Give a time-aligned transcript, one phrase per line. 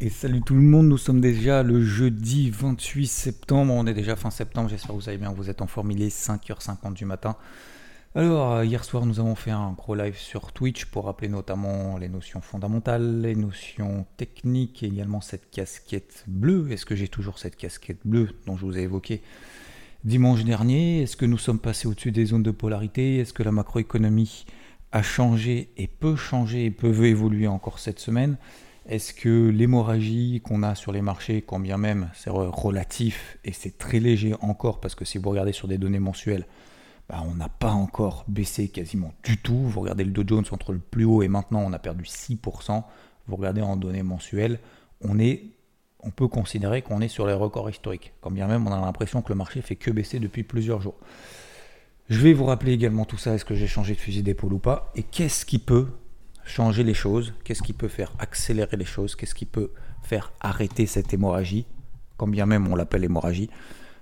[0.00, 3.72] Et salut tout le monde, nous sommes déjà le jeudi 28 septembre.
[3.72, 5.32] On est déjà fin septembre, j'espère que vous allez bien.
[5.32, 7.36] Vous êtes en forme, il est 5h50 du matin.
[8.16, 11.96] Alors, euh, hier soir, nous avons fait un gros live sur Twitch pour rappeler notamment
[11.96, 16.72] les notions fondamentales, les notions techniques et également cette casquette bleue.
[16.72, 19.22] Est-ce que j'ai toujours cette casquette bleue dont je vous ai évoqué
[20.02, 21.02] dimanche dernier?
[21.02, 23.18] Est-ce que nous sommes passés au-dessus des zones de polarité?
[23.18, 24.44] Est-ce que la macroéconomie
[24.90, 28.38] a changé et peut changer et peut évoluer encore cette semaine?
[28.86, 33.78] Est-ce que l'hémorragie qu'on a sur les marchés, quand bien même c'est relatif et c'est
[33.78, 36.46] très léger encore, parce que si vous regardez sur des données mensuelles,
[37.08, 39.56] bah, on n'a pas encore baissé quasiment du tout.
[39.56, 42.82] Vous regardez le Dow Jones entre le plus haut et maintenant, on a perdu 6%.
[43.26, 44.58] Vous regardez en données mensuelles,
[45.00, 45.44] on est
[46.06, 48.12] on peut considérer qu'on est sur les records historiques.
[48.20, 50.96] Quand bien même on a l'impression que le marché fait que baisser depuis plusieurs jours.
[52.10, 54.58] Je vais vous rappeler également tout ça, est-ce que j'ai changé de fusil d'épaule ou
[54.58, 55.88] pas, et qu'est-ce qui peut
[56.44, 59.70] changer les choses, qu'est-ce qui peut faire accélérer les choses, qu'est-ce qui peut
[60.02, 61.66] faire arrêter cette hémorragie,
[62.16, 63.50] quand bien même on l'appelle hémorragie,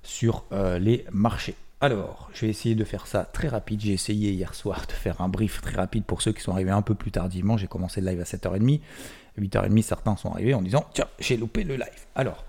[0.02, 1.54] sur euh, les marchés.
[1.80, 3.80] Alors, je vais essayer de faire ça très rapide.
[3.80, 6.70] J'ai essayé hier soir de faire un brief très rapide pour ceux qui sont arrivés
[6.70, 7.56] un peu plus tardivement.
[7.56, 8.80] J'ai commencé le live à 7h30.
[9.36, 12.06] À 8h30, certains sont arrivés en disant Tiens, j'ai loupé le live.
[12.14, 12.44] Alors,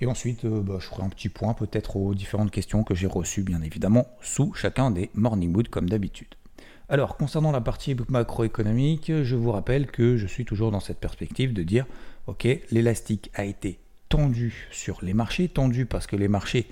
[0.00, 3.06] et ensuite, euh, bah, je ferai un petit point peut-être aux différentes questions que j'ai
[3.06, 6.34] reçues, bien évidemment, sous chacun des Morning Mood, comme d'habitude.
[6.92, 11.52] Alors, concernant la partie macroéconomique, je vous rappelle que je suis toujours dans cette perspective
[11.52, 11.86] de dire
[12.26, 16.66] Ok, l'élastique a été tendu sur les marchés, tendu parce que les marchés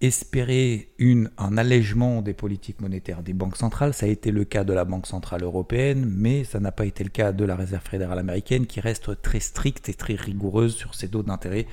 [0.00, 3.94] espérer une, un allègement des politiques monétaires des banques centrales.
[3.94, 7.02] Ça a été le cas de la Banque centrale européenne, mais ça n'a pas été
[7.02, 10.94] le cas de la Réserve fédérale américaine qui reste très stricte et très rigoureuse sur
[10.94, 11.66] ses taux d'intérêt,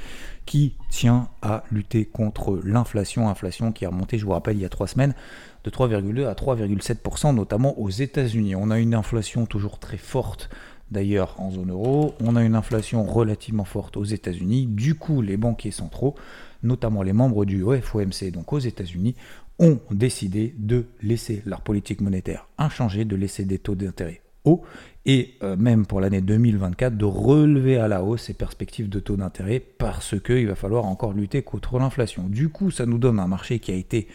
[0.46, 3.28] qui tient à lutter contre l'inflation.
[3.28, 5.16] Inflation qui a remonté, je vous rappelle, il y a trois semaines,
[5.66, 8.56] de 3,2 à 3,7%, notamment aux États-Unis.
[8.56, 10.50] On a une inflation toujours très forte
[10.92, 12.16] d'ailleurs en zone euro.
[12.20, 14.68] On a une inflation relativement forte aux États-Unis.
[14.68, 16.16] Du coup, les banquiers centraux
[16.64, 19.16] notamment les membres du FOMC, donc aux États-Unis,
[19.60, 24.64] ont décidé de laisser leur politique monétaire inchangée, de laisser des taux d'intérêt hauts
[25.06, 29.16] et euh, même pour l'année 2024 de relever à la hausse ces perspectives de taux
[29.16, 32.24] d'intérêt parce qu'il va falloir encore lutter contre l'inflation.
[32.28, 34.08] Du coup, ça nous donne un marché qui a été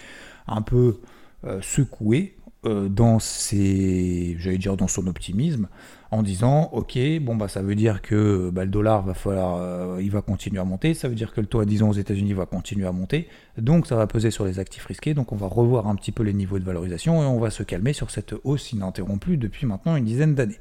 [0.46, 0.98] un peu
[1.44, 5.68] euh, secoué euh, dans ses, j'allais dire son optimisme,
[6.10, 10.02] en disant ok bon bah ça veut dire que bah, le dollar va falloir euh,
[10.10, 10.94] va continuer à monter.
[10.94, 13.28] Ça veut dire que le taux à 10 ans aux États-Unis va continuer à monter.
[13.58, 15.14] Donc ça va peser sur les actifs risqués.
[15.14, 17.62] Donc on va revoir un petit peu les niveaux de valorisation et on va se
[17.62, 20.58] calmer sur cette hausse ininterrompue depuis maintenant une dizaine d'années.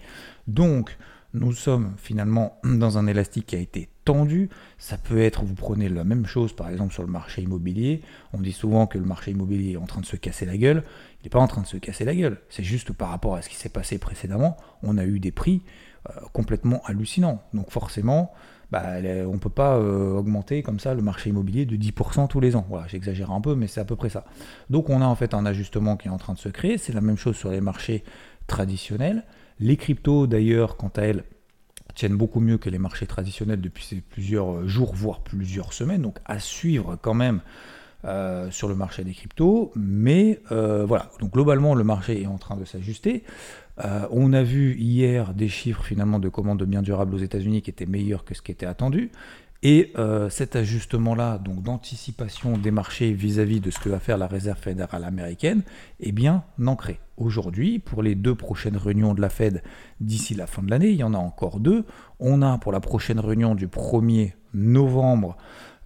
[0.48, 0.98] Donc
[1.40, 4.50] nous sommes finalement dans un élastique qui a été tendu.
[4.78, 8.02] Ça peut être, vous prenez la même chose par exemple sur le marché immobilier.
[8.34, 10.84] On dit souvent que le marché immobilier est en train de se casser la gueule.
[11.22, 12.40] Il n'est pas en train de se casser la gueule.
[12.50, 14.58] C'est juste par rapport à ce qui s'est passé précédemment.
[14.84, 15.62] On a eu des prix
[16.10, 17.44] euh, complètement hallucinants.
[17.54, 18.34] Donc forcément,
[18.72, 18.84] bah,
[19.28, 22.56] on ne peut pas euh, augmenter comme ça le marché immobilier de 10% tous les
[22.56, 22.68] ans.
[22.88, 24.26] J'exagère un peu, mais c'est à peu près ça.
[24.70, 26.78] Donc on a en fait un ajustement qui est en train de se créer.
[26.78, 28.04] C'est la même chose sur les marchés
[28.48, 29.24] traditionnels.
[29.60, 31.24] Les cryptos, d'ailleurs, quant à elles,
[31.96, 36.04] tiennent beaucoup mieux que les marchés traditionnels depuis plusieurs jours, voire plusieurs semaines.
[36.04, 37.42] Donc à suivre quand même
[38.06, 39.72] euh, sur le marché des cryptos.
[39.76, 43.24] Mais euh, voilà, donc globalement, le marché est en train de s'ajuster.
[43.84, 47.64] Euh, on a vu hier des chiffres finalement de commandes de biens durables aux États-Unis
[47.64, 49.12] qui étaient meilleurs que ce qui était attendu.
[49.64, 54.28] Et euh, cet ajustement-là, donc d'anticipation des marchés vis-à-vis de ce que va faire la
[54.28, 55.64] Réserve fédérale américaine,
[56.00, 57.00] est bien ancré.
[57.18, 59.64] Aujourd'hui, pour les deux prochaines réunions de la Fed
[60.00, 61.86] d'ici la fin de l'année, il y en a encore deux.
[62.20, 65.38] On a pour la prochaine réunion du 1er novembre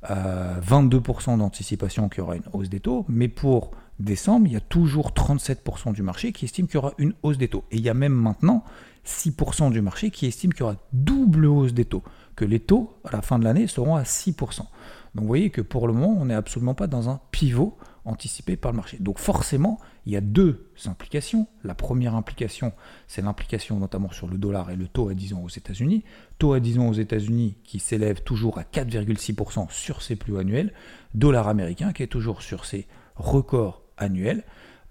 [0.03, 4.57] 22% euh, d'anticipation qu'il y aura une hausse des taux, mais pour décembre, il y
[4.57, 7.63] a toujours 37% du marché qui estime qu'il y aura une hausse des taux.
[7.71, 8.63] Et il y a même maintenant
[9.05, 12.03] 6% du marché qui estime qu'il y aura double hausse des taux
[12.35, 14.57] que les taux à la fin de l'année seront à 6%.
[14.59, 14.67] Donc
[15.13, 18.71] vous voyez que pour le moment, on n'est absolument pas dans un pivot anticipé par
[18.71, 18.97] le marché.
[18.99, 21.47] Donc forcément, il y a deux implications.
[21.63, 22.73] La première implication,
[23.07, 26.03] c'est l'implication notamment sur le dollar et le taux à 10 ans aux États-Unis.
[26.39, 30.73] Taux à 10 ans aux États-Unis qui s'élève toujours à 4,6% sur ses plus annuels.
[31.13, 34.43] Dollar américain qui est toujours sur ses records annuels.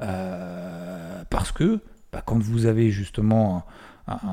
[0.03, 1.81] Euh, parce que
[2.13, 3.65] bah, quand vous avez justement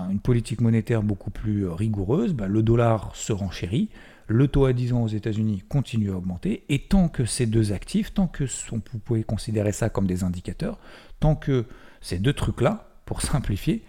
[0.09, 3.89] une politique monétaire beaucoup plus rigoureuse, bah, le dollar se renchérit,
[4.27, 7.71] le taux à 10 ans aux États-Unis continue à augmenter, et tant que ces deux
[7.71, 10.79] actifs, tant que vous pouvez considérer ça comme des indicateurs,
[11.19, 11.65] tant que
[12.01, 13.83] ces deux trucs-là, pour simplifier,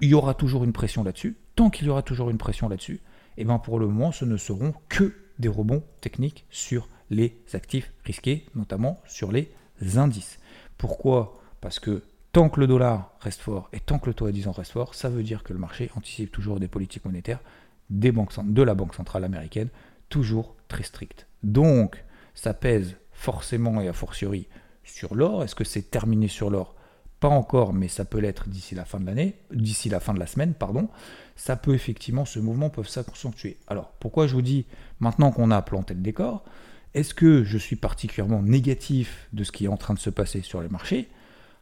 [0.00, 1.36] il y aura toujours une pression là-dessus.
[1.54, 3.00] Tant qu'il y aura toujours une pression là-dessus,
[3.38, 7.38] et eh bien pour le moment, ce ne seront que des rebonds techniques sur les
[7.54, 9.50] actifs risqués, notamment sur les
[9.96, 10.38] indices.
[10.76, 11.40] Pourquoi?
[11.60, 12.02] Parce que
[12.36, 14.72] tant que le dollar reste fort et tant que le taux à 10 ans reste
[14.72, 17.40] fort, ça veut dire que le marché anticipe toujours des politiques monétaires
[17.88, 19.70] de la Banque centrale américaine,
[20.10, 21.26] toujours très strictes.
[21.42, 22.04] Donc,
[22.34, 24.48] ça pèse forcément et a fortiori
[24.84, 25.44] sur l'or.
[25.44, 26.74] Est-ce que c'est terminé sur l'or?
[27.20, 30.18] Pas encore, mais ça peut l'être d'ici la fin de l'année, d'ici la fin de
[30.18, 30.90] la semaine, pardon.
[31.36, 33.56] Ça peut effectivement, ce mouvement peut s'accentuer.
[33.66, 34.66] Alors, pourquoi je vous dis,
[35.00, 36.44] maintenant qu'on a planté le décor,
[36.92, 40.42] est-ce que je suis particulièrement négatif de ce qui est en train de se passer
[40.42, 41.08] sur les marchés?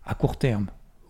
[0.07, 0.67] À court terme,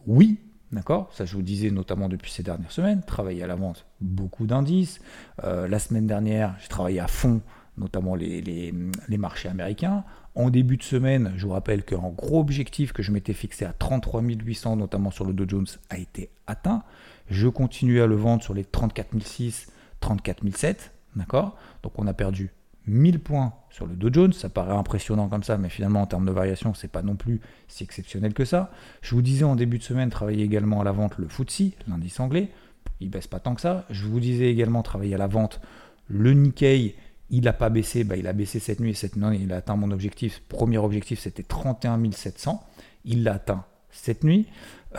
[0.07, 0.39] oui,
[0.75, 4.45] D'accord Ça, je vous disais notamment depuis ces dernières semaines, travailler à la vente, beaucoup
[4.45, 5.01] d'indices.
[5.45, 7.43] Euh, la semaine dernière, j'ai travaillé à fond,
[7.79, 8.73] notamment les,
[9.17, 10.03] marchés américains.
[10.35, 13.73] En début de semaine, je vous rappelle qu'un gros objectif que je m'étais fixé à
[13.73, 16.83] 33 800, notamment sur le Dow Jones, a été atteint.
[17.31, 19.71] Je continue à le vendre sur les 34 600,
[20.01, 20.91] 34 700.
[21.15, 22.51] D'accord Donc on a perdu
[22.87, 26.27] 1000 points sur le Dow Jones, ça paraît impressionnant comme ça, mais finalement en termes
[26.27, 28.71] de variation, c'est pas non plus si exceptionnel que ça.
[29.03, 32.21] Je vous disais en début de semaine, travailler également à la vente le FTSE, l'indice
[32.21, 32.51] anglais,
[33.01, 33.85] il baisse pas tant que ça.
[33.91, 35.61] Je vous disais également travailler à la vente
[36.09, 36.95] le Nikkei,
[37.31, 39.57] il n'a pas baissé, bah, il a baissé cette nuit et cette nuit, il a
[39.57, 40.43] atteint mon objectif.
[40.49, 42.63] Premier objectif, c'était 31 700,
[43.05, 44.47] il l'a atteint cette nuit.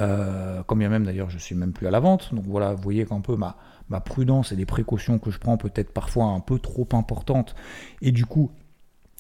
[0.01, 2.33] Euh, bien même d'ailleurs, je suis même plus à la vente.
[2.33, 3.57] Donc voilà, vous voyez qu'un peu ma
[3.89, 7.55] ma prudence et les précautions que je prends peut-être parfois un peu trop importantes.
[8.01, 8.51] Et du coup,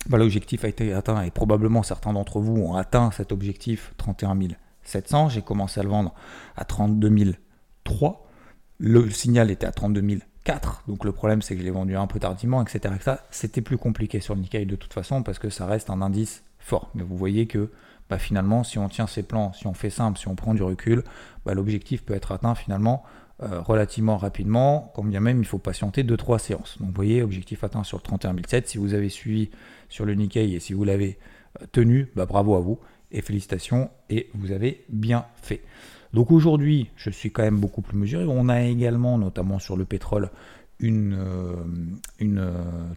[0.09, 4.37] bah, l'objectif a été atteint et probablement certains d'entre vous ont atteint cet objectif 31
[4.83, 5.29] 700.
[5.29, 6.13] J'ai commencé à le vendre
[6.55, 7.33] à 32
[7.83, 8.27] 003.
[8.77, 10.83] Le signal était à 32 004.
[10.87, 12.93] Donc le problème c'est que je l'ai vendu un peu tardivement, etc.
[13.31, 16.43] C'était plus compliqué sur le Nikkei de toute façon parce que ça reste un indice
[16.59, 16.91] fort.
[16.93, 17.71] Mais vous voyez que
[18.09, 20.63] bah, finalement, si on tient ses plans, si on fait simple, si on prend du
[20.63, 21.03] recul,
[21.45, 23.03] bah, l'objectif peut être atteint finalement
[23.43, 26.77] euh, relativement rapidement, quand bien même il faut patienter 2-3 séances.
[26.79, 28.35] Donc vous voyez, objectif atteint sur le 31
[28.65, 29.49] Si vous avez suivi
[29.89, 31.17] sur le Nikkei et si vous l'avez
[31.61, 32.79] euh, tenu, bah, bravo à vous
[33.11, 35.63] et félicitations et vous avez bien fait.
[36.13, 38.23] Donc aujourd'hui, je suis quand même beaucoup plus mesuré.
[38.25, 40.29] On a également, notamment sur le pétrole,
[40.81, 41.55] euh,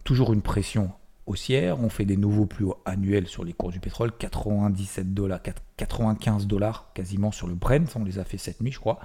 [0.05, 0.91] toujours une pression
[1.29, 1.79] haussière.
[1.79, 5.39] On fait des nouveaux plus hauts annuels sur les cours du pétrole, 97 dollars,
[5.77, 7.95] 95 dollars quasiment sur le Brent.
[7.95, 8.99] On les a fait cette nuit, je crois.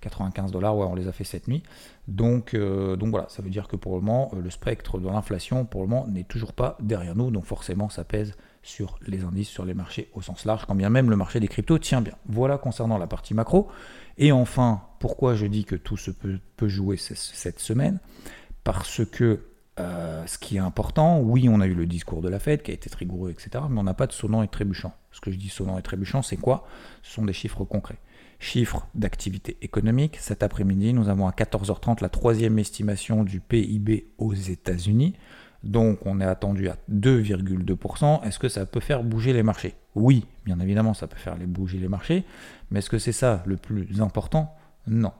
[0.00, 1.62] 95 dollars, ouais, on les a fait cette nuit.
[2.08, 5.08] Donc, euh, donc voilà, ça veut dire que pour le moment, euh, le spectre de
[5.08, 7.30] l'inflation, pour le moment, n'est toujours pas derrière nous.
[7.30, 10.88] Donc forcément, ça pèse sur les indices, sur les marchés au sens large, quand bien
[10.88, 12.14] même le marché des cryptos tient bien.
[12.26, 13.68] Voilà concernant la partie macro.
[14.16, 18.00] Et enfin, pourquoi je dis que tout se peut, peut jouer cette semaine?
[18.62, 19.40] Parce que
[19.80, 22.70] euh, ce qui est important, oui, on a eu le discours de la Fed qui
[22.70, 24.94] a été rigoureux, etc., mais on n'a pas de sonnant et trébuchant.
[25.10, 26.66] Ce que je dis sonnant et trébuchant, c'est quoi?
[27.02, 27.98] Ce sont des chiffres concrets.
[28.38, 30.16] Chiffres d'activité économique.
[30.20, 35.14] Cet après-midi, nous avons à 14h30 la troisième estimation du PIB aux États-Unis.
[35.64, 38.22] Donc on est attendu à 2,2%.
[38.24, 39.74] Est-ce que ça peut faire bouger les marchés?
[39.94, 42.24] Oui, bien évidemment, ça peut faire bouger les marchés.
[42.70, 44.54] Mais est-ce que c'est ça le plus important?
[44.86, 45.12] Non.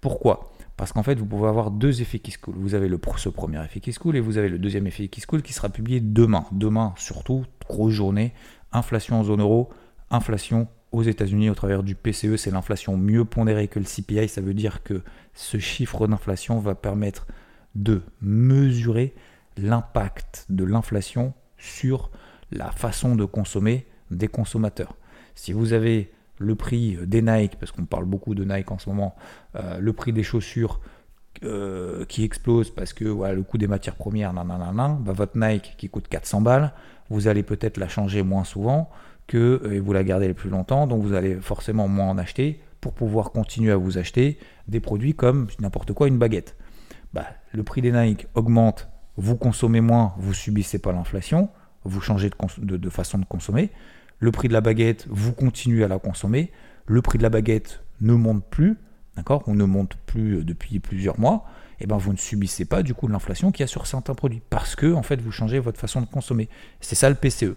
[0.00, 0.52] Pourquoi?
[0.78, 2.54] Parce qu'en fait, vous pouvez avoir deux effets qui se coulent.
[2.56, 5.08] Vous avez le, ce premier effet qui se coule et vous avez le deuxième effet
[5.08, 6.44] qui se coule qui sera publié demain.
[6.52, 8.32] Demain, surtout, grosse journée.
[8.72, 9.70] Inflation en zone euro,
[10.10, 12.36] inflation aux États-Unis au travers du PCE.
[12.36, 14.28] C'est l'inflation mieux pondérée que le CPI.
[14.28, 15.02] Ça veut dire que
[15.34, 17.26] ce chiffre d'inflation va permettre
[17.74, 19.14] de mesurer
[19.56, 22.12] l'impact de l'inflation sur
[22.52, 24.94] la façon de consommer des consommateurs.
[25.34, 28.88] Si vous avez le prix des Nike, parce qu'on parle beaucoup de Nike en ce
[28.88, 29.14] moment,
[29.56, 30.80] euh, le prix des chaussures
[31.44, 35.74] euh, qui explose parce que voilà, le coût des matières premières, nanana, bah, votre Nike
[35.76, 36.72] qui coûte 400 balles,
[37.10, 38.90] vous allez peut-être la changer moins souvent
[39.26, 42.60] que euh, et vous la gardez plus longtemps, donc vous allez forcément moins en acheter
[42.80, 46.56] pour pouvoir continuer à vous acheter des produits comme n'importe quoi, une baguette.
[47.12, 51.50] Bah, le prix des Nike augmente, vous consommez moins, vous subissez pas l'inflation,
[51.84, 53.70] vous changez de façon de consommer
[54.18, 56.50] le prix de la baguette, vous continuez à la consommer,
[56.86, 58.76] le prix de la baguette ne monte plus,
[59.16, 61.44] d'accord, ou ne monte plus depuis plusieurs mois,
[61.80, 64.14] et eh ben vous ne subissez pas du coup l'inflation qu'il y a sur certains
[64.14, 66.48] produits, parce que en fait vous changez votre façon de consommer.
[66.80, 67.54] C'est ça le PCE.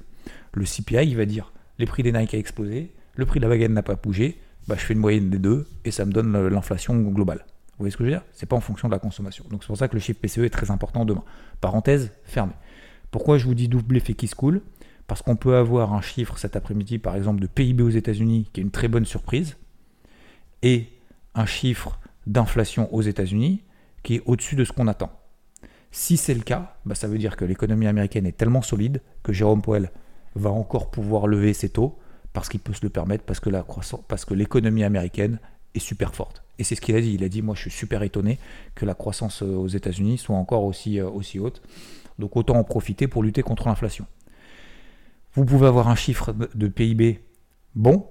[0.53, 1.51] Le CPI, il va dire
[1.82, 4.75] les prix des Nike a explosé, le prix de la baguette n'a pas bougé, bah,
[4.77, 7.46] je fais une moyenne des deux et ça me donne l'inflation globale.
[7.72, 8.24] Vous voyez ce que je veux dire?
[8.34, 9.44] C'est pas en fonction de la consommation.
[9.50, 11.24] Donc c'est pour ça que le chiffre PCE est très important demain.
[11.60, 12.53] Parenthèse fermée.
[13.10, 14.62] Pourquoi je vous dis double effet qui se coule?
[15.12, 18.62] Parce qu'on peut avoir un chiffre cet après-midi, par exemple, de PIB aux États-Unis, qui
[18.62, 19.58] est une très bonne surprise,
[20.62, 20.88] et
[21.36, 23.62] un chiffre d'inflation aux États-Unis
[24.03, 25.12] qui est au-dessus de ce qu'on attend.
[25.91, 29.34] Si c'est le cas, bah, ça veut dire que l'économie américaine est tellement solide que
[29.34, 29.91] Jérôme Powell
[30.36, 32.00] va encore pouvoir lever ses taux
[32.32, 35.39] parce qu'il peut se le permettre, parce que l'économie américaine
[35.75, 36.41] est super forte.
[36.58, 37.15] Et c'est ce qu'il a dit.
[37.15, 38.39] Il a dit, moi je suis super étonné
[38.75, 41.62] que la croissance euh, aux États-Unis soit encore aussi, euh, aussi haute.
[42.18, 44.06] Donc autant en profiter pour lutter contre l'inflation.
[45.34, 47.22] Vous pouvez avoir un chiffre de PIB
[47.76, 48.08] bon,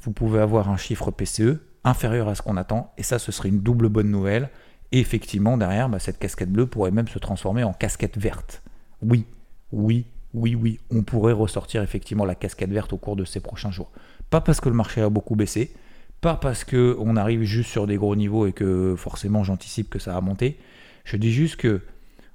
[0.00, 3.48] vous pouvez avoir un chiffre PCE inférieur à ce qu'on attend, et ça ce serait
[3.48, 4.50] une double bonne nouvelle.
[4.90, 8.62] Et effectivement, derrière, bah, cette casquette bleue pourrait même se transformer en casquette verte.
[9.00, 9.26] Oui,
[9.72, 13.70] oui, oui, oui, on pourrait ressortir effectivement la casquette verte au cours de ces prochains
[13.70, 13.90] jours.
[14.30, 15.72] Pas parce que le marché a beaucoup baissé,
[16.20, 20.12] pas parce qu'on arrive juste sur des gros niveaux et que forcément j'anticipe que ça
[20.12, 20.58] va monter.
[21.04, 21.80] Je dis juste que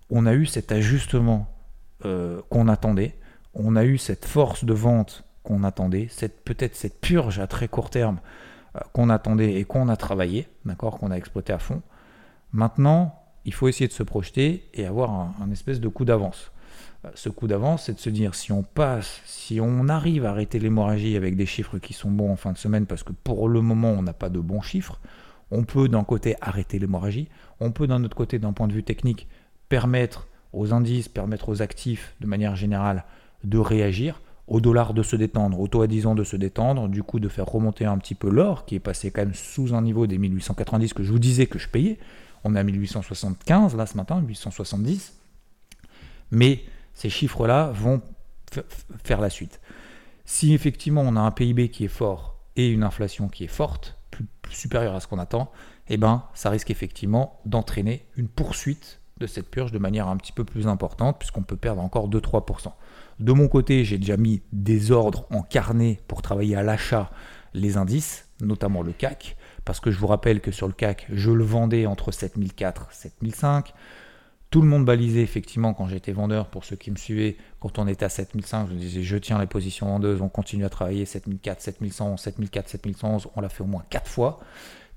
[0.09, 1.47] on a eu cet ajustement
[2.05, 3.15] euh, qu'on attendait,
[3.57, 7.67] on a eu cette force de vente qu'on attendait, cette, peut-être cette purge à très
[7.67, 8.19] court terme
[8.75, 11.81] euh, qu'on attendait et qu'on a travaillé, d'accord, qu'on a exploité à fond.
[12.53, 15.11] Maintenant, il faut essayer de se projeter et avoir
[15.41, 16.51] un espèce de coup d'avance.
[17.05, 20.31] Euh, ce coup d'avance, c'est de se dire si on passe, si on arrive à
[20.31, 23.49] arrêter l'hémorragie avec des chiffres qui sont bons en fin de semaine, parce que pour
[23.49, 24.99] le moment on n'a pas de bons chiffres,
[25.49, 28.83] on peut d'un côté arrêter l'hémorragie, on peut d'un autre côté, d'un point de vue
[28.83, 29.27] technique,
[29.69, 33.05] permettre aux indices, permettre aux actifs de manière générale
[33.43, 36.87] de réagir, au dollar de se détendre, au taux à 10 ans de se détendre,
[36.87, 39.73] du coup de faire remonter un petit peu l'or, qui est passé quand même sous
[39.73, 41.97] un niveau des 1890 que je vous disais que je payais.
[42.43, 45.13] On est à 1875 là ce matin, 1870.
[46.31, 46.63] Mais
[46.93, 48.01] ces chiffres-là vont
[49.03, 49.59] faire la suite.
[50.25, 53.97] Si effectivement on a un PIB qui est fort et une inflation qui est forte,
[54.11, 55.51] plus, supérieure à ce qu'on attend,
[55.89, 60.31] eh ben, ça risque effectivement d'entraîner une poursuite de cette purge de manière un petit
[60.31, 62.71] peu plus importante, puisqu'on peut perdre encore 2-3%.
[63.19, 67.09] De mon côté, j'ai déjà mis des ordres en carnet pour travailler à l'achat
[67.53, 71.31] les indices, notamment le CAC, parce que je vous rappelle que sur le CAC, je
[71.31, 73.73] le vendais entre 7004 et 7005.
[74.49, 77.87] Tout le monde balisait effectivement quand j'étais vendeur, pour ceux qui me suivaient, quand on
[77.87, 81.05] était à 7005, je me disais je tiens les positions vendeuses, on continue à travailler
[81.05, 84.39] 7004, 7111, 7004, 7111, on l'a fait au moins 4 fois.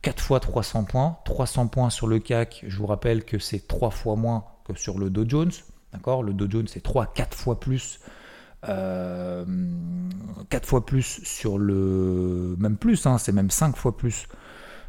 [0.03, 3.91] 4 fois 300 points, 300 points sur le CAC, je vous rappelle que c'est 3
[3.91, 5.51] fois moins que sur le Dow Jones,
[5.93, 8.01] Le Dow Jones c'est 3 4 fois plus
[8.63, 9.45] 4 euh,
[10.63, 14.27] fois plus sur le même plus, hein, c'est même 5 fois plus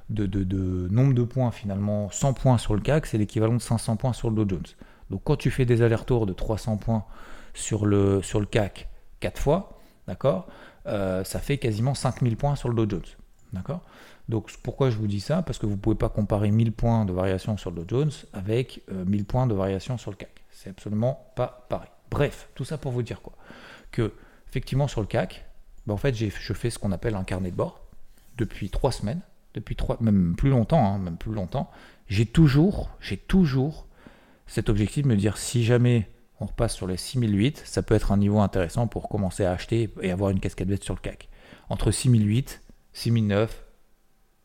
[0.09, 4.13] de, nombre de points finalement, 100 points sur le CAC, c'est l'équivalent de 500 points
[4.13, 4.67] sur le Dow Jones.
[5.09, 7.05] Donc quand tu fais des allers-retours de 300 points
[7.53, 8.89] sur le, CAC
[9.21, 10.47] 4 fois, d'accord,
[10.87, 13.63] euh, ça fait quasiment 5000 points sur le Dow Jones.
[14.29, 15.41] Donc pourquoi je vous dis ça?
[15.41, 18.11] Parce que vous ne pouvez pas comparer 1000 points de variation sur le Dow Jones
[18.33, 20.40] avec 1000 euh, points de variation sur le CAC.
[20.51, 21.89] C'est absolument pas pareil.
[22.09, 23.33] Bref, tout ça pour vous dire quoi
[23.91, 24.13] Que
[24.47, 25.45] effectivement sur le CAC,
[25.87, 27.81] ben, en fait je fais ce qu'on appelle un carnet de bord
[28.37, 29.21] depuis 3 semaines
[29.53, 31.69] depuis trois, même plus longtemps, hein, même plus longtemps,
[32.07, 33.87] j'ai toujours, j'ai toujours
[34.47, 38.11] cet objectif de me dire si jamais on repasse sur les 6008, ça peut être
[38.11, 41.29] un niveau intéressant pour commencer à acheter et avoir une casquette bête sur le CAC.
[41.69, 42.61] Entre 6008,
[42.93, 43.63] 6009,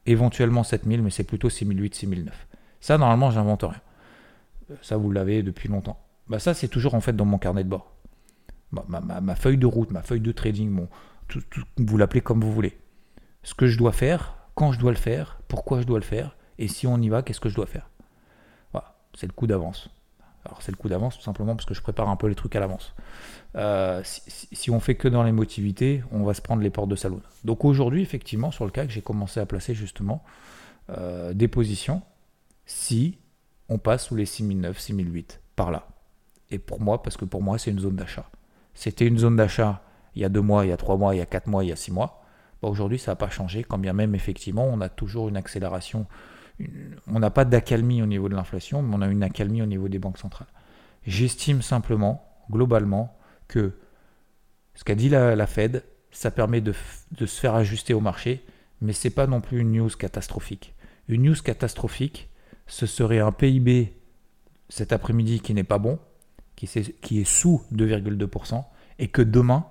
[0.05, 2.47] éventuellement 7000, mais c'est plutôt 6008, 6009.
[2.81, 3.81] Ça, normalement, j'invente rien.
[4.82, 5.99] Ça, vous l'avez depuis longtemps.
[6.28, 7.92] Bah, ça, c'est toujours en fait dans mon carnet de bord.
[8.73, 10.87] Ma, feuille de route, ma feuille de trading,
[11.76, 12.76] vous l'appelez comme vous voulez.
[13.42, 16.37] Ce que je dois faire, quand je dois le faire, pourquoi je dois le faire,
[16.58, 17.88] et si on y va, qu'est-ce que je dois faire.
[18.73, 19.90] Voilà, c'est le coup d'avance.
[20.44, 22.54] Alors c'est le coup d'avance tout simplement parce que je prépare un peu les trucs
[22.54, 22.94] à l'avance.
[23.56, 27.20] Euh, si, on fait que dans l'émotivité, on va se prendre les portes de salon.
[27.44, 30.23] Donc aujourd'hui, effectivement, sur le cas que j'ai commencé à placer justement
[30.90, 32.02] euh, des positions
[32.64, 33.18] si
[33.68, 35.88] on passe sous les 6009, 6008, par là.
[36.50, 38.30] Et pour moi, parce que pour moi, c'est une zone d'achat.
[38.75, 39.82] C'était une zone d'achat
[40.16, 41.62] il y a deux mois, il y a trois mois, il y a quatre mois,
[41.62, 42.25] il y a six mois.
[42.62, 46.06] Bah, aujourd'hui, ça n'a pas changé, quand bien même, effectivement, on a toujours une accélération.
[47.06, 49.88] On n'a pas d'accalmie au niveau de l'inflation, mais on a une accalmie au niveau
[49.88, 50.49] des banques centrales.
[51.06, 53.14] J'estime simplement, globalement,
[53.46, 53.75] que
[54.75, 58.42] ce qu'a dit la, Fed, ça permet de, se faire ajuster au marché,
[58.80, 60.75] mais ce n'est pas non plus une news catastrophique.
[61.08, 62.30] Une news catastrophique,
[62.66, 63.92] ce serait un PIB
[64.68, 65.99] cet après-midi qui n'est pas bon,
[66.56, 68.64] qui, est sous 2,2%,
[68.99, 69.66] et que demain,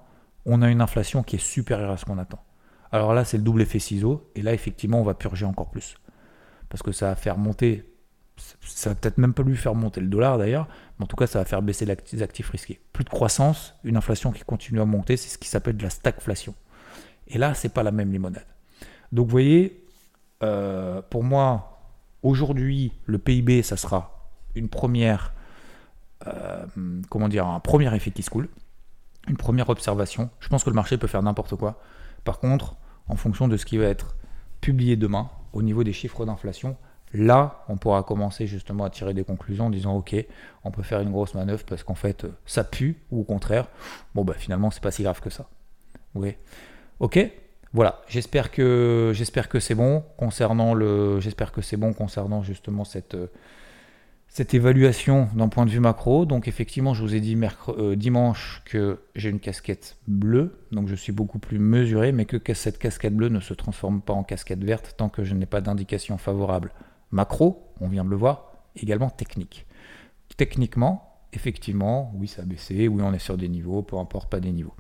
[0.46, 2.42] on a une inflation qui est supérieure à ce qu'on attend.
[2.92, 4.30] Alors là, c'est le double effet ciseau.
[4.36, 5.98] Et là, effectivement, on va purger encore plus.
[6.70, 7.92] Parce que ça va faire monter,
[8.62, 11.28] ça va peut-être même pas lui faire monter le dollar d'ailleurs, mais en tout cas,
[11.28, 12.80] ça va faire baisser les actifs risqués.
[12.94, 15.90] Plus de croissance, une inflation qui continue à monter, c'est ce qui s'appelle de la
[15.90, 16.54] stagflation.
[17.28, 18.46] Et là, c'est pas la même limonade.
[19.12, 19.84] Donc, vous voyez,
[20.44, 21.75] euh, pour moi,
[22.26, 25.34] aujourd'hui, le PIB, ça sera une première,
[26.28, 26.66] euh,
[27.10, 28.50] comment dire, un premier effet qui se coule,
[29.28, 30.30] une première observation.
[30.40, 31.80] Je pense que le marché peut faire n'importe quoi.
[32.24, 32.76] Par contre,
[33.08, 34.16] en fonction de ce qui va être
[34.60, 36.76] publiés demain au niveau des chiffres d'inflation.
[37.14, 40.16] Là, on pourra commencer justement à tirer des conclusions en disant ok,
[40.64, 43.68] on peut faire une grosse manœuvre parce qu'en fait ça pue ou au contraire,
[44.16, 45.48] bon bah finalement c'est pas si grave que ça.
[46.16, 46.36] Oui.
[47.00, 47.20] Ok?
[47.74, 48.02] Voilà.
[48.08, 49.14] J'espère que
[49.60, 51.20] c'est bon concernant le.
[51.20, 53.18] J'espère que c'est bon concernant justement cette
[54.36, 56.26] cette évaluation d'un point de vue macro.
[56.26, 57.38] Donc effectivement, je vous ai dit
[57.70, 62.54] euh, dimanche que j'ai une casquette bleue, donc je suis beaucoup plus mesuré, mais que
[62.54, 65.62] cette casquette bleue ne se transforme pas en casquette verte tant que je n'ai pas
[65.62, 66.74] d'indication favorable
[67.12, 69.66] macro, on vient de le voir, également technique.
[70.36, 74.42] Techniquement, effectivement, oui, ça a baissé, oui, on est sur des niveaux, peu importe, pas
[74.42, 74.76] des niveaux.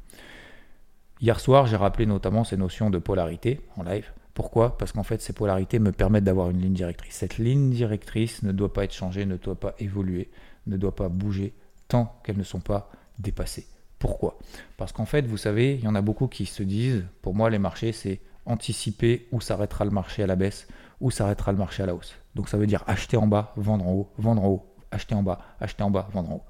[1.21, 4.11] Hier soir, j'ai rappelé notamment ces notions de polarité en live.
[4.33, 4.77] Pourquoi?
[4.77, 7.15] Parce qu'en fait, ces polarités me permettent d'avoir une ligne directrice.
[7.15, 10.29] Cette ligne directrice ne doit pas être changée, ne doit pas évoluer,
[10.67, 11.53] ne doit pas bouger
[11.87, 13.65] tant qu'elles ne sont pas dépassées.
[13.97, 14.37] Pourquoi?
[14.75, 17.49] Parce qu'en fait, vous savez, il y en a beaucoup qui se disent, pour moi,
[17.49, 20.67] les marchés, c'est anticiper où s'arrêtera le marché à la baisse,
[20.99, 22.15] où s'arrêtera le marché à la hausse.
[22.35, 25.23] Donc ça veut dire acheter en bas, vendre en haut, vendre en haut, acheter en
[25.23, 26.43] bas, acheter en bas, vendre en haut.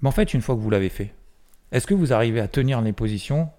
[0.00, 1.14] Mais en fait, une fois que vous l'avez fait,
[1.72, 3.50] est-ce que vous arrivez à tenir les positions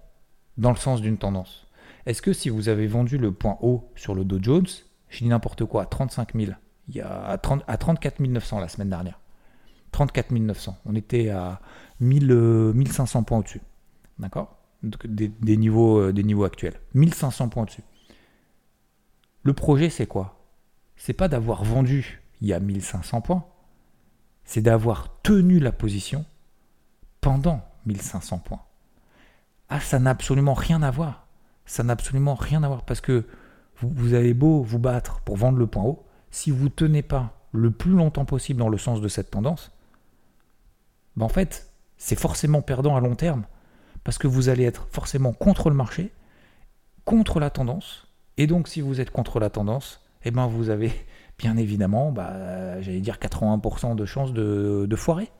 [0.56, 1.66] dans le sens d'une tendance?
[2.06, 4.66] Est-ce que si vous avez vendu le point haut sur le Dow Jones,
[5.08, 6.52] je dis n'importe quoi, à 35 000,
[6.88, 9.20] il à, 30, à 34 900 la semaine dernière,
[9.92, 11.60] 34 900, on était à
[12.00, 12.32] 1000,
[12.74, 13.60] 1500 euh, points au-dessus,
[14.18, 14.56] d'accord?
[14.82, 17.82] Des, niveaux, euh, des niveaux actuels, 1500 points au-dessus.
[19.42, 20.38] Le projet, c'est quoi?
[20.96, 23.44] C'est pas d'avoir vendu il y a 1500 points,
[24.44, 26.24] c'est d'avoir tenu la position
[27.20, 28.62] pendant 1500 points.
[29.68, 31.26] Ah, ça n'a absolument rien à voir.
[31.64, 33.26] Ça n'a absolument rien à voir parce que
[33.76, 37.38] vous, avez beau vous battre pour vendre le point haut, si vous ne tenez pas
[37.52, 39.72] le plus longtemps possible dans le sens de cette tendance,
[41.16, 43.44] ben en fait, c'est forcément perdant à long terme
[44.04, 46.12] parce que vous allez être forcément contre le marché,
[47.04, 48.06] contre la tendance,
[48.36, 50.92] et donc si vous êtes contre la tendance, eh ben vous avez
[51.38, 55.30] bien évidemment, bah, j'allais dire 81% de chances de, de foirer,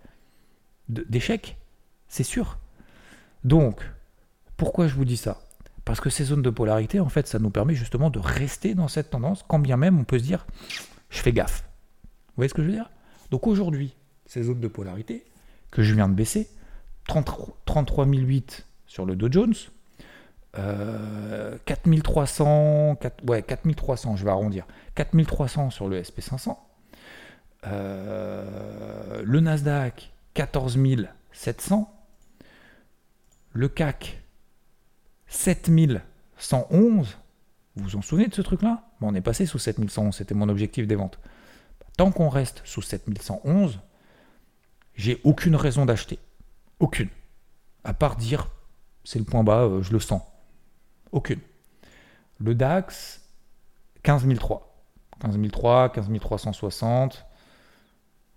[0.88, 1.59] d'échec
[2.10, 2.58] c'est sûr.
[3.44, 3.80] Donc,
[4.58, 5.40] pourquoi je vous dis ça?
[5.86, 8.88] Parce que ces zones de polarité, en fait, ça nous permet justement de rester dans
[8.88, 10.46] cette tendance, quand bien même on peut se dire,
[11.08, 11.62] je fais gaffe.
[12.28, 12.90] Vous voyez ce que je veux dire?
[13.30, 13.94] Donc aujourd'hui,
[14.26, 15.24] ces zones de polarité
[15.70, 16.50] que je viens de baisser,
[17.06, 19.54] 33 008 sur le Dow Jones,
[21.64, 26.56] 4300, euh, ouais, 4300, je vais arrondir, 4300 sur le SP500,
[27.66, 31.99] euh, le Nasdaq 14700,
[33.52, 34.22] le CAC
[35.26, 37.18] 7111,
[37.76, 38.84] vous vous en souvenez de ce truc-là?
[39.00, 41.18] On est passé sous 7111, c'était mon objectif des ventes.
[41.96, 43.80] Tant qu'on reste sous 7111,
[44.94, 46.18] j'ai aucune raison d'acheter.
[46.78, 47.08] Aucune.
[47.84, 48.48] À part dire,
[49.04, 50.22] c'est le point bas, euh, je le sens.
[51.12, 51.40] Aucune.
[52.38, 53.22] Le DAX,
[54.02, 54.66] 15003.
[55.20, 57.26] 15003, 15360,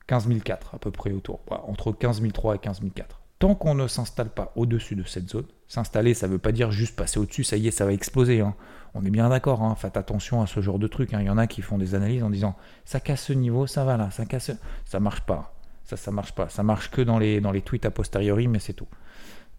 [0.08, 1.42] 15004 à peu près autour.
[1.50, 6.28] entre 15003 et 15004 tant qu'on ne s'installe pas au-dessus de cette zone, s'installer, ça
[6.28, 8.40] ne veut pas dire juste passer au-dessus, ça y est, ça va exploser.
[8.40, 8.56] Hein.
[8.94, 9.76] On est bien d'accord, hein.
[9.76, 11.14] faites attention à ce genre de truc.
[11.14, 11.20] Hein.
[11.20, 13.84] Il y en a qui font des analyses en disant ça casse ce niveau, ça
[13.84, 14.52] va là, ça casse.
[14.86, 15.54] Ça marche pas.
[15.84, 16.48] Ça, ça marche pas.
[16.48, 18.88] Ça marche que dans les, dans tweets a posteriori, mais c'est tout.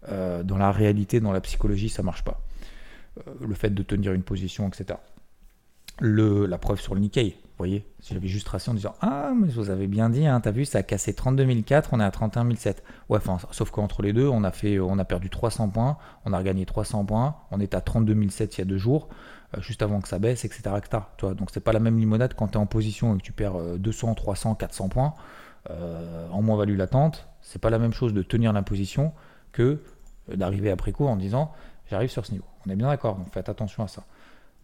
[0.09, 2.41] Euh, dans la réalité, dans la psychologie, ça marche pas.
[3.19, 4.97] Euh, le fait de tenir une position, etc.
[5.99, 9.31] Le, la preuve sur le Nikkei, vous voyez, si j'avais juste tracé en disant Ah,
[9.33, 12.03] mais vous avez bien dit, hein, t'as vu, ça a cassé 32 004, on est
[12.03, 12.83] à 31 007.
[13.07, 16.33] Ouais, enfin, sauf qu'entre les deux, on a, fait, on a perdu 300 points, on
[16.33, 19.07] a regagné 300 points, on est à 32 007 il y a deux jours,
[19.55, 20.63] euh, juste avant que ça baisse, etc.
[20.77, 21.03] etc.
[21.17, 23.23] Tu vois, donc, c'est pas la même limonade quand tu es en position et que
[23.23, 25.13] tu perds 200, 300, 400 points
[25.71, 27.27] euh, en moins-value latente.
[27.41, 29.13] C'est pas la même chose de tenir la position
[29.51, 29.81] que
[30.29, 31.51] euh, d'arriver après coup en disant
[31.89, 32.45] J'arrive sur ce niveau.
[32.65, 34.03] On est bien d'accord, donc faites attention à ça.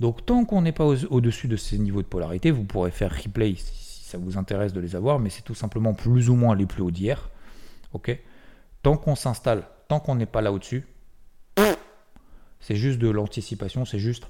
[0.02, 3.54] Donc tant qu'on n'est pas au-dessus de ces niveaux de polarité, vous pourrez faire replay
[3.56, 6.66] si ça vous intéresse de les avoir, mais c'est tout simplement plus ou moins les
[6.66, 7.30] plus hauts d'hier.
[8.82, 10.88] Tant qu'on s'installe, tant qu'on n'est pas là au-dessus,
[12.60, 14.28] c'est juste de l'anticipation, c'est juste,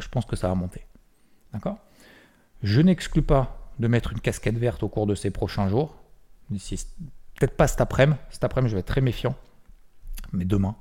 [0.00, 0.84] je pense que ça va monter.
[1.52, 1.78] D'accord?
[2.64, 5.94] Je n'exclus pas de mettre une casquette verte au cours de ces prochains jours.
[6.50, 9.36] Peut-être pas cet après-midi, cet après-midi je vais être très méfiant,
[10.32, 10.74] mais demain.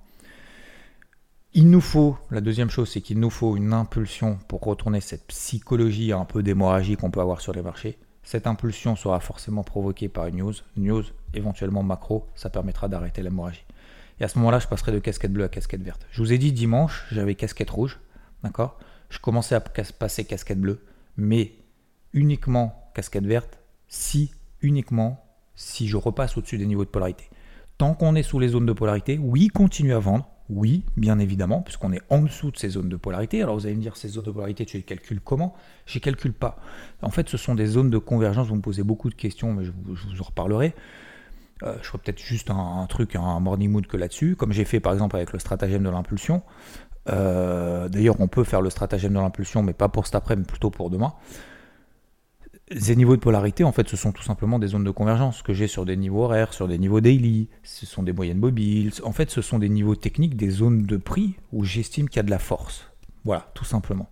[1.54, 5.28] Il nous faut, la deuxième chose, c'est qu'il nous faut une impulsion pour retourner cette
[5.28, 8.00] psychologie un peu d'hémorragie qu'on peut avoir sur les marchés.
[8.24, 13.66] Cette impulsion sera forcément provoquée par une news, news éventuellement macro, ça permettra d'arrêter l'hémorragie.
[14.22, 16.08] Et à ce moment-là, je passerai de casquette bleue à casquette verte.
[16.12, 18.00] Je vous ai dit dimanche, j'avais casquette rouge,
[18.44, 18.80] d'accord?
[19.10, 20.80] Je commençais à passer casquette bleue,
[21.18, 21.52] mais
[22.14, 23.60] uniquement casquette verte
[23.90, 25.22] si, uniquement,
[25.56, 27.30] si je repasse au-dessus des niveaux de polarité.
[27.78, 31.62] Tant qu'on est sous les zones de polarité, oui, continue à vendre, Oui, bien évidemment,
[31.62, 33.42] puisqu'on est en dessous de ces zones de polarité.
[33.42, 35.56] Alors vous allez me dire, ces zones de polarité, tu les calcules comment?
[35.86, 36.58] Je les calcule pas.
[37.02, 38.48] En fait, ce sont des zones de convergence.
[38.48, 40.76] Vous me posez beaucoup de questions, mais je vous, en reparlerai.
[41.64, 44.82] Euh, je ferai peut-être juste un, truc, un morning mood que là-dessus, comme j'ai fait
[44.82, 46.44] par exemple avec le stratagème de l'impulsion.
[47.08, 50.44] Euh, d'ailleurs, on peut faire le stratagème de l'impulsion, mais pas pour cet après, mais
[50.44, 51.14] plutôt pour demain.
[52.80, 55.54] Ces niveaux de polarité, en fait, ce sont tout simplement des zones de convergence que
[55.54, 58.94] j'ai sur des niveaux horaires, sur des niveaux daily, ce sont des moyennes mobiles.
[59.04, 62.20] En fait, ce sont des niveaux techniques, des zones de prix où j'estime qu'il y
[62.22, 62.86] a de la force.
[63.26, 64.10] Voilà, tout simplement.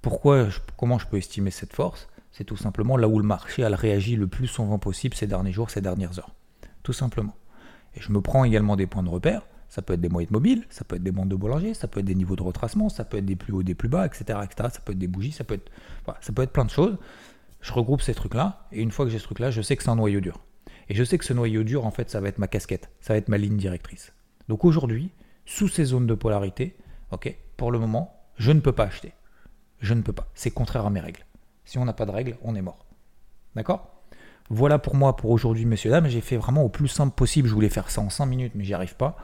[0.00, 2.08] Pourquoi, comment je peux estimer cette force?
[2.32, 5.52] C'est tout simplement là où le marché a réagi le plus souvent possible ces derniers
[5.52, 6.34] jours, ces dernières heures.
[6.82, 7.36] Tout simplement.
[7.94, 9.42] Et je me prends également des points de repère.
[9.68, 12.00] Ça peut être des moyennes mobiles, ça peut être des bandes de Bollinger, ça peut
[12.00, 14.38] être des niveaux de retracement, ça peut être des plus hauts, des plus bas, etc.
[14.42, 14.70] etc.
[14.72, 15.70] Ça peut être des bougies, ça peut être,
[16.22, 16.96] ça peut être plein de choses
[17.60, 19.90] je regroupe ces trucs-là, et une fois que j'ai ce truc-là, je sais que c'est
[19.90, 20.40] un noyau dur.
[20.88, 23.12] Et je sais que ce noyau dur, en fait, ça va être ma casquette, ça
[23.12, 24.12] va être ma ligne directrice.
[24.48, 25.10] Donc aujourd'hui,
[25.44, 26.76] sous ces zones de polarité,
[27.10, 29.12] ok, pour le moment, je ne peux pas acheter.
[29.80, 30.28] Je ne peux pas.
[30.34, 31.24] C'est contraire à mes règles.
[31.64, 32.86] Si on n'a pas de règles, on est mort.
[33.54, 34.02] D'accord?
[34.50, 36.08] Voilà pour moi pour aujourd'hui, messieurs, dames.
[36.08, 37.48] J'ai fait vraiment au plus simple possible.
[37.48, 39.16] Je voulais faire ça en 5 minutes, mais j'y arrive pas.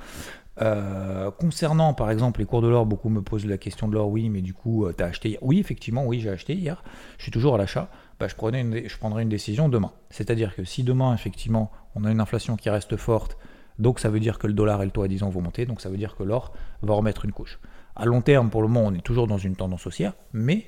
[0.62, 4.08] Euh, concernant par exemple les cours de l'or, beaucoup me posent la question de l'or,
[4.08, 5.38] oui, mais du coup, euh, tu as acheté hier?
[5.42, 6.84] Oui, effectivement, oui, j'ai acheté hier.
[7.18, 7.88] Je suis toujours à l'achat.
[8.20, 9.92] Bah, je, prendrai une décision demain.
[10.10, 13.36] C'est-à-dire que si demain, effectivement, on a une inflation qui reste forte,
[13.78, 15.66] donc ça veut dire que le dollar et le taux à 10 ans vont monter,
[15.66, 17.58] donc ça veut dire que l'or va remettre une couche.
[17.96, 20.66] À long terme, pour le moment, on est toujours dans une tendance haussière, mais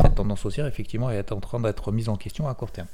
[0.00, 2.88] cette tendance haussière, effectivement, est en train d'être mise en question à court terme.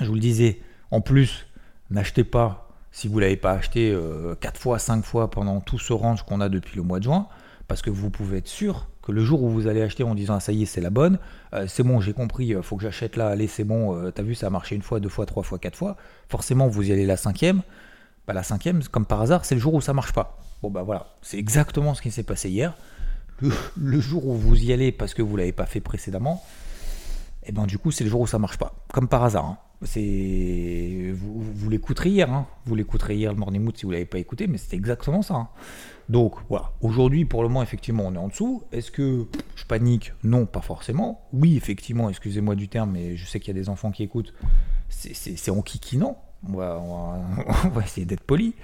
[0.00, 1.46] Je vous le disais, en plus,
[1.90, 5.78] n'achetez pas si vous ne l'avez pas acheté 4 euh, fois, 5 fois pendant tout
[5.78, 7.28] ce range qu'on a depuis le mois de juin,
[7.68, 10.40] parce que vous pouvez être sûr le jour où vous allez acheter en disant ah,
[10.40, 11.18] ça y est, c'est la bonne,
[11.54, 14.34] euh, c'est bon, j'ai compris, euh, faut que j'achète là, allez, c'est bon, t'as vu,
[14.34, 15.96] ça a marché une fois, deux fois, trois fois, quatre fois,
[16.28, 17.62] forcément vous y allez la cinquième,
[18.26, 20.38] bah, la cinquième, comme par hasard, c'est le jour où ça marche pas.
[20.62, 22.76] Bon bah voilà, c'est exactement ce qui s'est passé hier.
[23.40, 26.44] Le, jour où vous y allez parce que vous l'avez pas fait précédemment,
[27.42, 29.46] et eh ben du coup c'est le jour où ça marche pas, comme par hasard.
[29.46, 29.58] Hein.
[29.82, 32.46] C'est vous, l'écouterez hier, hein.
[32.66, 35.34] vous l'écouterez hier le Morning Mood si vous l'avez pas écouté, mais c'est exactement ça.
[35.34, 35.48] Hein.
[36.10, 38.64] Donc voilà, aujourd'hui pour le moment effectivement on est en dessous.
[38.72, 40.12] Est-ce que je panique?
[40.24, 41.28] Non, pas forcément.
[41.32, 44.34] Oui, effectivement, excusez-moi du terme, mais je sais qu'il y a des enfants qui écoutent.
[44.88, 46.20] C'est en kikinant.
[46.48, 48.54] On va, essayer d'être poli.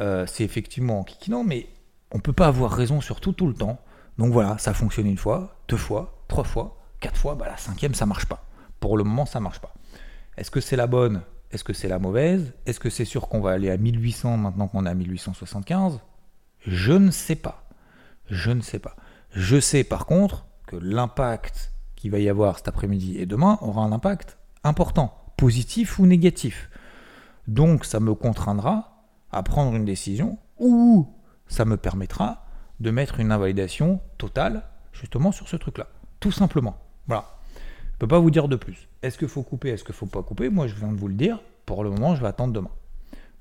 [0.00, 1.68] Euh, c'est effectivement en kikinant, mais
[2.10, 3.78] on peut pas avoir raison sur tout tout le temps.
[4.18, 7.36] Donc voilà, ça fonctionne une fois, deux fois, trois fois, quatre fois.
[7.36, 8.48] Bah la cinquième ça marche pas.
[8.80, 9.72] Pour le moment ça marche pas.
[10.36, 11.22] Est-ce que c'est la bonne?
[11.52, 12.52] Est-ce que c'est la mauvaise?
[12.66, 16.00] Est-ce que c'est sûr qu'on va aller à 1800 maintenant qu'on est à 1875
[16.60, 17.68] Je ne sais pas.
[18.28, 18.96] Je ne sais pas.
[19.30, 23.82] Je sais par contre que l'impact qu'il va y avoir cet après-midi et demain aura
[23.82, 26.70] un impact important, positif ou négatif.
[27.48, 31.08] Donc ça me contraindra à prendre une décision ou
[31.46, 32.46] ça me permettra
[32.80, 35.88] de mettre une invalidation totale justement sur ce truc-là.
[36.20, 36.76] Tout simplement.
[37.06, 37.40] Voilà
[38.00, 38.88] peux pas vous dire de plus.
[39.02, 40.48] Est-ce qu'il faut couper, est-ce qu'il faut pas couper?
[40.48, 41.38] Moi, je viens de vous le dire.
[41.66, 42.70] Pour le moment, je vais attendre demain.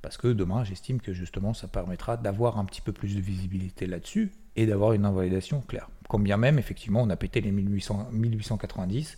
[0.02, 3.86] Parce que demain, j'estime que justement, ça permettra d'avoir un petit peu plus de visibilité
[3.86, 5.90] là-dessus et d'avoir une invalidation claire.
[6.08, 9.18] Combien même, effectivement, on a pété les 1800, 1890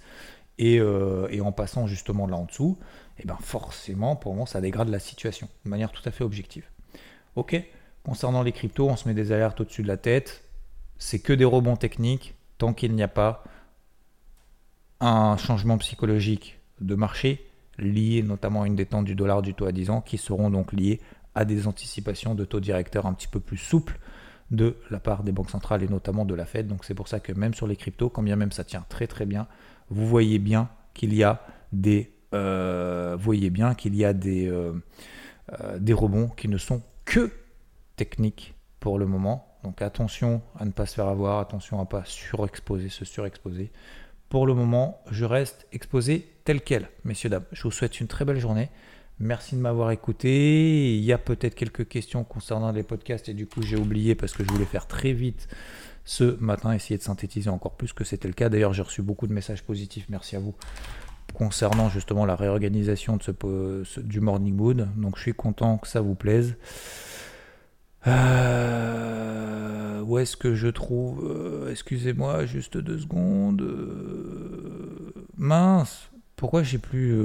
[0.57, 2.77] et, euh, et, en passant justement là en dessous,
[3.17, 6.23] et eh ben forcément, pour moi, ça dégrade la situation de manière tout à fait
[6.23, 6.65] objective.
[7.35, 7.63] Ok
[8.03, 10.43] Concernant les cryptos, on se met des alertes au-dessus de la tête.
[10.97, 12.33] C'est que des rebonds techniques.
[12.57, 13.43] Tant qu'il n'y a pas
[14.99, 17.50] un changement psychologique de marché
[17.81, 20.71] lié notamment à une détente du dollar du taux à 10 ans qui seront donc
[20.71, 21.01] liés
[21.35, 23.99] à des anticipations de taux directeurs un petit peu plus souples
[24.51, 26.67] de la part des banques centrales et notamment de la Fed.
[26.67, 29.07] Donc c'est pour ça que même sur les cryptos, quand bien même ça tient très
[29.07, 29.47] très bien,
[29.89, 31.41] vous voyez bien qu'il y a
[31.71, 34.73] des, euh, voyez bien qu'il y a des, euh,
[35.61, 37.31] euh, des rebonds qui ne sont que
[37.95, 39.47] techniques pour le moment.
[39.63, 43.71] Donc attention à ne pas se faire avoir, attention à ne pas surexposer, se surexposer.
[44.31, 47.43] Pour le moment, je reste exposé tel quel, messieurs, dames.
[47.51, 48.69] Je vous souhaite une très belle journée.
[49.19, 50.95] Merci de m'avoir écouté.
[50.95, 54.31] Il y a peut-être quelques questions concernant les podcasts et du coup j'ai oublié parce
[54.31, 55.49] que je voulais faire très vite
[56.05, 58.47] ce matin, essayer de synthétiser encore plus que c'était le cas.
[58.47, 60.55] D'ailleurs j'ai reçu beaucoup de messages positifs, merci à vous,
[61.33, 63.19] concernant justement la réorganisation
[63.97, 64.87] du Morning Mood.
[64.95, 66.55] Donc je suis content que ça vous plaise.
[68.07, 73.61] Euh, où est-ce que je trouve euh, Excusez-moi, juste deux secondes.
[73.61, 77.15] Euh, mince, pourquoi j'ai plus.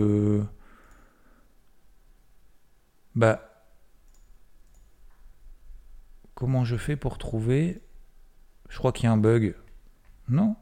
[3.15, 3.43] Bah.
[6.35, 7.81] Comment je fais pour trouver
[8.69, 9.55] Je crois qu'il y a un bug.
[10.29, 10.57] Non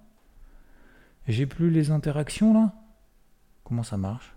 [1.27, 2.75] J'ai plus les interactions là
[3.65, 4.34] Comment ça marche?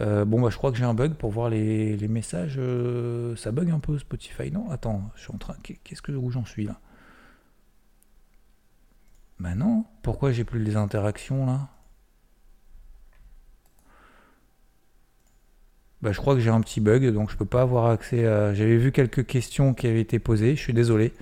[0.00, 2.56] Euh, bon, bah, je crois que j'ai un bug pour voir les, messages.
[2.58, 4.70] euh, ça bug un peu Spotify, non?
[4.70, 5.54] Attends, je suis en train.
[5.62, 6.80] Qu'est-ce que où j'en suis là?
[9.38, 9.84] Bah non.
[10.02, 11.68] Pourquoi j'ai plus les interactions là?
[16.02, 18.54] Bah, je crois que j'ai un petit bug, donc je peux pas avoir accès à.
[18.54, 20.56] J'avais vu quelques questions qui avaient été posées.
[20.56, 21.12] Je suis désolé.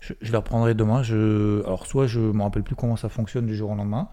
[0.00, 1.02] Je, je les reprendrai demain.
[1.02, 1.62] Je...
[1.64, 4.08] Alors, soit je me rappelle plus comment ça fonctionne du jour au lendemain,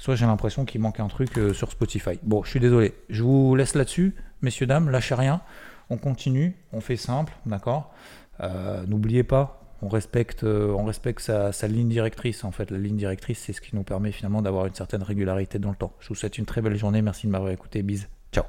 [0.00, 2.18] soit j'ai l'impression qu'il manque un truc euh, sur Spotify.
[2.22, 2.94] Bon, je suis désolé.
[3.10, 4.88] Je vous laisse là-dessus, messieurs, dames.
[4.88, 5.42] Lâchez rien.
[5.90, 6.56] On continue.
[6.72, 7.92] On fait simple, d'accord?
[8.40, 12.44] Euh, N'oubliez pas, on respecte, euh, on respecte sa, sa ligne directrice.
[12.44, 15.58] En fait, la ligne directrice, c'est ce qui nous permet finalement d'avoir une certaine régularité
[15.58, 15.92] dans le temps.
[16.00, 17.02] Je vous souhaite une très belle journée.
[17.02, 17.82] Merci de m'avoir écouté.
[17.82, 18.08] Bise.
[18.32, 18.44] Ciao.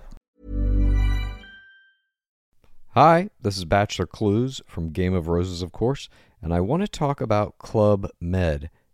[2.95, 6.07] Hi, this is Bachelor Clues from Game of Roses, of course,
[6.41, 8.69] and I want to talk about Club Med.